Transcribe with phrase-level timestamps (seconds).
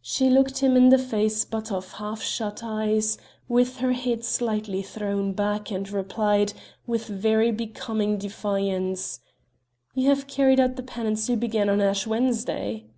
[0.00, 3.16] She looked him in the face but of half shut eyes,
[3.46, 6.52] with her head slightly thrown back, and replied,
[6.84, 9.20] with very becoming defiance:
[9.94, 12.90] "You have carried out the penance you began on Ash Wednesday!"